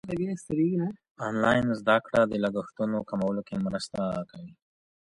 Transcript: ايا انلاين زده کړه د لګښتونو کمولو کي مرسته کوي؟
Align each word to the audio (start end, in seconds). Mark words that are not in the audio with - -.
ايا 0.13 0.87
انلاين 1.27 1.65
زده 1.79 1.95
کړه 2.05 2.21
د 2.31 2.33
لګښتونو 2.43 2.97
کمولو 3.09 3.41
کي 3.47 3.55
مرسته 3.65 3.99
کوي؟ 4.29 4.51